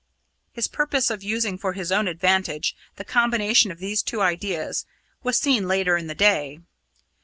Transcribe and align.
His 0.51 0.67
purpose 0.67 1.11
of 1.11 1.21
using 1.21 1.59
for 1.59 1.73
his 1.73 1.91
own 1.91 2.07
advantage 2.07 2.75
the 2.95 3.05
combination 3.05 3.69
of 3.69 3.77
these 3.77 4.01
two 4.01 4.19
ideas 4.19 4.87
was 5.21 5.37
seen 5.37 5.67
later 5.67 5.95
in 5.95 6.07
the 6.07 6.15
day. 6.15 6.57